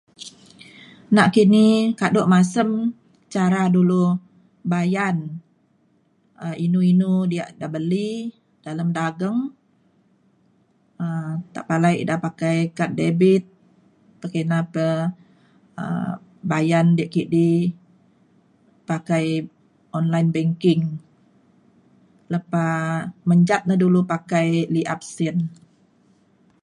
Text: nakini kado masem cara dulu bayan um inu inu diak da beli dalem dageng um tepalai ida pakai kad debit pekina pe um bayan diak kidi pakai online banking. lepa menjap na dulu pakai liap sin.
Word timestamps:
nakini 1.15 1.65
kado 2.01 2.21
masem 2.33 2.69
cara 3.33 3.61
dulu 3.75 4.03
bayan 4.71 5.17
um 6.45 6.53
inu 6.65 6.79
inu 6.91 7.11
diak 7.31 7.49
da 7.59 7.67
beli 7.73 8.11
dalem 8.65 8.89
dageng 8.97 9.37
um 11.03 11.31
tepalai 11.53 11.95
ida 12.03 12.15
pakai 12.25 12.57
kad 12.77 12.89
debit 12.99 13.43
pekina 14.21 14.57
pe 14.73 14.85
um 15.81 16.09
bayan 16.51 16.87
diak 16.97 17.11
kidi 17.15 17.51
pakai 18.89 19.25
online 19.99 20.29
banking. 20.35 20.83
lepa 22.33 22.65
menjap 23.29 23.61
na 23.65 23.75
dulu 23.83 23.99
pakai 24.13 24.47
liap 24.75 24.99
sin. 25.15 25.37